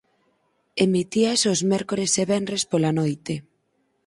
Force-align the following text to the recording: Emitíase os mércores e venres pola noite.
Emitíase 0.85 1.45
os 1.53 1.61
mércores 1.71 2.11
e 2.21 2.23
venres 2.31 2.63
pola 2.71 2.91
noite. 2.99 3.33